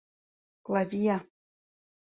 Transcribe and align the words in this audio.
Клавия! 0.65 1.17